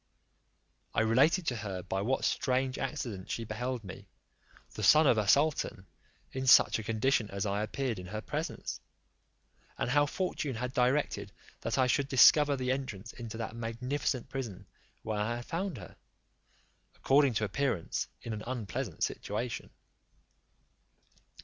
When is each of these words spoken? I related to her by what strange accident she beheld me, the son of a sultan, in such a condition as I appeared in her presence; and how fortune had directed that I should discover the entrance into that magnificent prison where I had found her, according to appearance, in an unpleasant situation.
I 0.95 1.01
related 1.01 1.45
to 1.45 1.57
her 1.57 1.83
by 1.83 2.01
what 2.01 2.25
strange 2.25 2.79
accident 2.79 3.29
she 3.29 3.43
beheld 3.43 3.83
me, 3.83 4.07
the 4.73 4.81
son 4.81 5.05
of 5.05 5.19
a 5.19 5.27
sultan, 5.27 5.85
in 6.31 6.47
such 6.47 6.79
a 6.79 6.83
condition 6.83 7.29
as 7.29 7.45
I 7.45 7.61
appeared 7.61 7.99
in 7.99 8.07
her 8.07 8.19
presence; 8.19 8.81
and 9.77 9.91
how 9.91 10.07
fortune 10.07 10.55
had 10.55 10.73
directed 10.73 11.31
that 11.59 11.77
I 11.77 11.85
should 11.85 12.07
discover 12.07 12.55
the 12.57 12.71
entrance 12.71 13.13
into 13.13 13.37
that 13.37 13.55
magnificent 13.55 14.27
prison 14.27 14.65
where 15.03 15.19
I 15.19 15.35
had 15.35 15.45
found 15.45 15.77
her, 15.77 15.95
according 16.95 17.35
to 17.35 17.43
appearance, 17.45 18.07
in 18.23 18.33
an 18.33 18.41
unpleasant 18.47 19.03
situation. 19.03 19.69